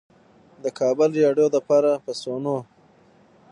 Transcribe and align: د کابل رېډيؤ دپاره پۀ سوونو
د 0.63 0.65
کابل 0.79 1.09
رېډيؤ 1.17 1.47
دپاره 1.55 1.91
پۀ 2.03 2.11
سوونو 2.21 2.55